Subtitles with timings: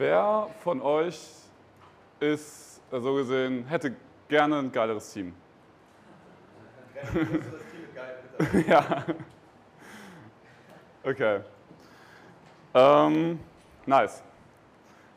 [0.00, 1.20] Wer von euch
[2.20, 3.94] ist, so gesehen, hätte
[4.28, 5.34] gerne ein geileres Team?
[8.66, 9.04] ja.
[11.04, 11.40] Okay.
[12.72, 13.40] Ähm,
[13.84, 14.22] nice.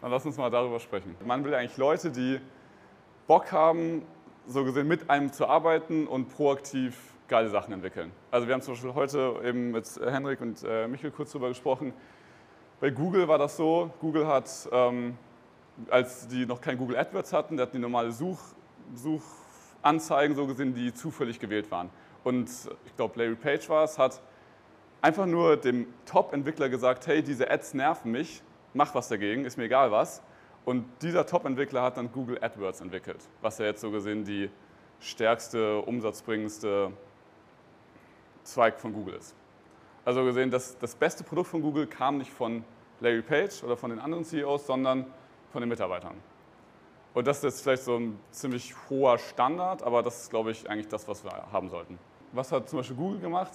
[0.00, 1.16] Dann lass uns mal darüber sprechen.
[1.24, 2.40] Man will eigentlich Leute, die
[3.26, 4.02] Bock haben,
[4.46, 8.12] so gesehen mit einem zu arbeiten und proaktiv geile Sachen entwickeln.
[8.30, 11.92] Also wir haben zum Beispiel heute eben mit Henrik und äh, Michael kurz darüber gesprochen.
[12.80, 15.18] Bei Google war das so, Google hat, ähm,
[15.90, 18.38] als die noch kein Google AdWords hatten, die hatten die normale Such,
[18.94, 21.90] Suchanzeigen so gesehen, die zufällig gewählt waren.
[22.22, 22.48] Und
[22.86, 24.20] ich glaube, Larry Page war es, hat
[25.02, 28.42] einfach nur dem Top-Entwickler gesagt, hey, diese Ads nerven mich,
[28.74, 30.22] mach was dagegen, ist mir egal was.
[30.64, 34.50] Und dieser Top-Entwickler hat dann Google AdWords entwickelt, was ja jetzt so gesehen die
[35.00, 36.92] stärkste, umsatzbringendste
[38.44, 39.34] Zweig von Google ist.
[40.04, 42.64] Also gesehen, das, das beste Produkt von Google kam nicht von
[43.00, 45.06] Larry Page oder von den anderen CEOs, sondern
[45.50, 46.14] von den Mitarbeitern.
[47.14, 50.68] Und das ist jetzt vielleicht so ein ziemlich hoher Standard, aber das ist, glaube ich,
[50.68, 51.98] eigentlich das, was wir haben sollten.
[52.32, 53.52] Was hat zum Beispiel Google gemacht?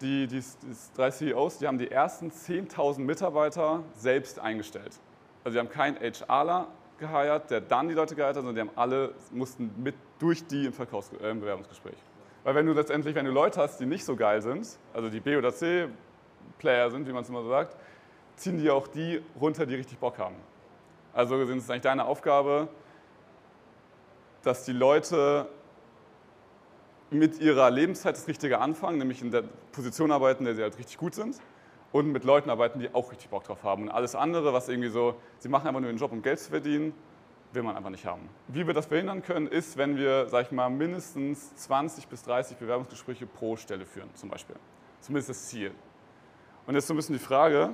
[0.00, 4.98] Die, die, die drei CEOs, die haben die ersten 10.000 Mitarbeiter selbst eingestellt.
[5.44, 8.76] Also die haben keinen HRler geheiert, der dann die Leute geheiert hat, sondern die haben
[8.76, 11.96] alle, mussten mit durch die im, Verkaufs äh, im Bewerbungsgespräch.
[12.44, 15.20] Weil wenn du letztendlich, wenn du Leute hast, die nicht so geil sind, also die
[15.20, 17.76] B- oder C-Player sind, wie man es immer so sagt,
[18.40, 20.36] ziehen die auch die runter, die richtig Bock haben.
[21.12, 22.68] Also gesehen ist es eigentlich deine Aufgabe,
[24.42, 25.46] dass die Leute
[27.10, 30.78] mit ihrer Lebenszeit das Richtige anfangen, nämlich in der Position arbeiten, in der sie halt
[30.78, 31.36] richtig gut sind
[31.92, 33.82] und mit Leuten arbeiten, die auch richtig Bock drauf haben.
[33.82, 36.50] Und alles andere, was irgendwie so, sie machen einfach nur den Job, um Geld zu
[36.50, 36.94] verdienen,
[37.52, 38.28] will man einfach nicht haben.
[38.46, 42.56] Wie wir das verhindern können, ist, wenn wir, sag ich mal, mindestens 20 bis 30
[42.56, 44.56] Bewerbungsgespräche pro Stelle führen, zum Beispiel.
[45.00, 45.72] Zumindest das Ziel.
[46.66, 47.72] Und jetzt so ein bisschen die Frage,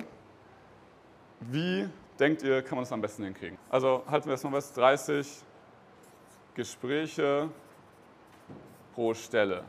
[1.39, 1.87] wie
[2.19, 3.57] denkt ihr, kann man das am besten hinkriegen?
[3.69, 5.43] Also halten wir das mal fest, 30
[6.55, 7.49] Gespräche
[8.95, 9.63] pro Stelle.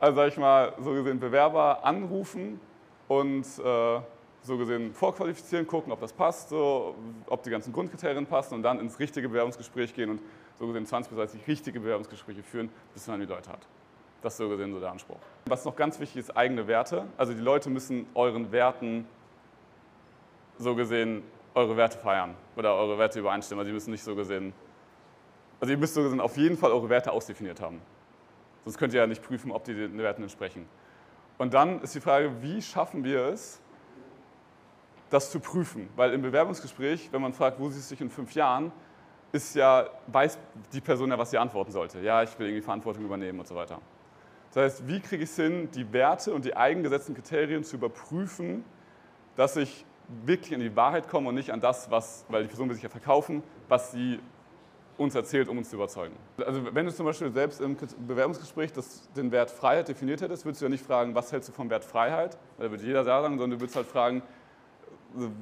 [0.00, 2.60] Also sag ich mal, so gesehen Bewerber anrufen
[3.08, 4.00] und äh,
[4.42, 6.94] so gesehen vorqualifizieren, gucken, ob das passt, so,
[7.26, 10.20] ob die ganzen Grundkriterien passen und dann ins richtige Bewerbungsgespräch gehen und
[10.58, 13.66] so gesehen 20 bis 30 richtige Bewerbungsgespräche führen, bis man die Leute hat.
[14.22, 15.18] Das ist so gesehen so der Anspruch.
[15.46, 17.06] Was noch ganz wichtig ist, eigene Werte.
[17.16, 19.06] Also die Leute müssen euren Werten
[20.58, 21.22] so gesehen
[21.54, 23.60] eure Werte feiern oder eure Werte übereinstimmen.
[23.60, 24.52] Also die müssen nicht so gesehen,
[25.60, 27.80] also ihr müsst so gesehen auf jeden Fall eure Werte ausdefiniert haben.
[28.64, 30.66] Sonst könnt ihr ja nicht prüfen, ob die den Werten entsprechen.
[31.38, 33.60] Und dann ist die Frage, wie schaffen wir es,
[35.10, 35.88] das zu prüfen.
[35.96, 38.72] Weil im Bewerbungsgespräch, wenn man fragt, wo siehst du dich in fünf Jahren,
[39.32, 40.38] ist ja, weiß
[40.72, 42.00] die Person ja, was sie antworten sollte.
[42.00, 43.80] Ja, ich will irgendwie Verantwortung übernehmen und so weiter.
[44.52, 48.64] Das heißt, wie kriege ich es hin, die Werte und die eigengesetzten Kriterien zu überprüfen,
[49.34, 49.84] dass ich
[50.24, 52.82] wirklich an die Wahrheit komme und nicht an das, was, weil die Person will sich
[52.82, 54.20] ja verkaufen, was sie
[54.96, 56.14] uns erzählt, um uns zu überzeugen.
[56.44, 57.76] Also wenn du zum Beispiel selbst im
[58.06, 61.52] Bewerbungsgespräch das, den Wert Freiheit definiert hättest, würdest du ja nicht fragen, was hältst du
[61.52, 64.22] vom Wert Freiheit, weil da würde jeder sagen, sondern du würdest halt fragen,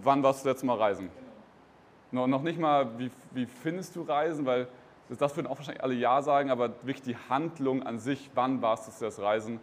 [0.02, 1.10] wann warst du das letzte Mal reisen?
[2.10, 4.68] No, noch nicht mal, wie, wie findest du Reisen, weil
[5.08, 8.86] das würden auch wahrscheinlich alle Ja sagen, aber wirklich die Handlung an sich, wann warst
[8.86, 9.60] du das Reisen,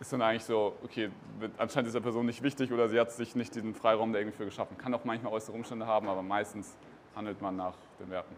[0.00, 1.10] ist dann eigentlich so, okay,
[1.56, 4.44] anscheinend ist der Person nicht wichtig oder sie hat sich nicht diesen Freiraum da irgendwie
[4.44, 4.78] geschaffen.
[4.78, 6.76] Kann auch manchmal äußere Umstände haben, aber meistens
[7.16, 8.34] handelt man nach den Werten.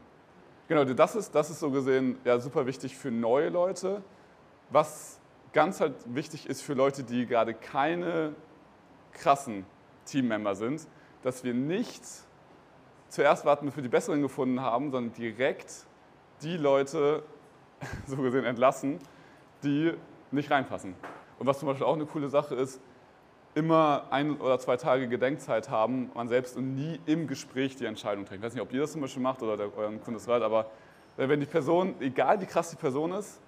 [0.69, 4.03] Genau, das ist, das ist so gesehen ja, super wichtig für neue Leute.
[4.71, 5.21] Was
[5.53, 8.35] ganz halt wichtig ist für Leute, die gerade keine
[9.13, 9.67] krassen
[10.07, 10.87] Teammember sind,
[11.23, 12.03] dass wir nicht
[13.09, 15.87] zuerst warten, bis wir die Besseren gefunden haben, sondern direkt
[16.43, 17.23] die Leute
[18.07, 18.99] so gesehen entlassen,
[19.63, 19.93] die
[20.31, 20.95] nicht reinpassen.
[21.41, 22.81] Und was zum Beispiel auch eine coole Sache ist,
[23.55, 28.27] immer ein oder zwei Tage Gedenkzeit haben, man selbst und nie im Gespräch die Entscheidung
[28.27, 28.41] trägt.
[28.41, 30.71] Ich weiß nicht, ob ihr das zum Beispiel macht oder der, euren Kundesrat, aber
[31.17, 33.41] wenn die Person, egal wie krass die Person ist,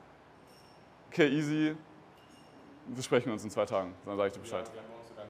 [1.10, 1.76] okay, easy,
[2.86, 4.70] wir sprechen uns in zwei Tagen, dann sage ich dir Bescheid.
[4.74, 4.82] Ja,